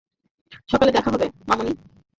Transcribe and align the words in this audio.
সকালে 0.71 0.91
দেখা 0.91 1.09
হবে, 1.11 1.25
মামণি। 1.47 1.73